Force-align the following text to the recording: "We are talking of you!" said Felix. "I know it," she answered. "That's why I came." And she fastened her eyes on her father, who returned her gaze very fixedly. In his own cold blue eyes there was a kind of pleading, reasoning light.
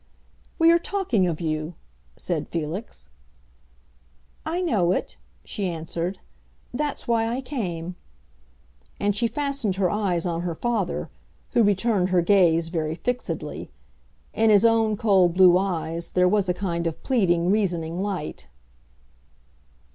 "We 0.57 0.71
are 0.71 0.79
talking 0.79 1.27
of 1.27 1.39
you!" 1.39 1.75
said 2.17 2.49
Felix. 2.49 3.09
"I 4.47 4.59
know 4.59 4.91
it," 4.91 5.17
she 5.45 5.69
answered. 5.69 6.17
"That's 6.73 7.07
why 7.07 7.27
I 7.27 7.39
came." 7.41 7.95
And 8.99 9.15
she 9.15 9.27
fastened 9.27 9.75
her 9.75 9.91
eyes 9.91 10.25
on 10.25 10.41
her 10.41 10.55
father, 10.55 11.11
who 11.53 11.61
returned 11.61 12.09
her 12.09 12.23
gaze 12.23 12.69
very 12.69 12.95
fixedly. 12.95 13.69
In 14.33 14.49
his 14.49 14.65
own 14.65 14.97
cold 14.97 15.35
blue 15.35 15.55
eyes 15.59 16.09
there 16.09 16.27
was 16.27 16.49
a 16.49 16.53
kind 16.55 16.87
of 16.87 17.03
pleading, 17.03 17.51
reasoning 17.51 18.01
light. 18.01 18.47